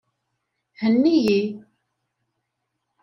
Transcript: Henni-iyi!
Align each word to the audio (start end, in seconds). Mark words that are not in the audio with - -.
Henni-iyi! 0.79 1.39